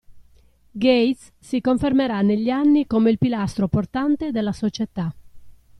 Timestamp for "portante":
3.67-4.31